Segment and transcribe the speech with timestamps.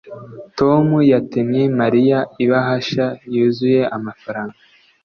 [0.59, 4.57] tom yatemye mariya ibahasha yuzuye amafaranga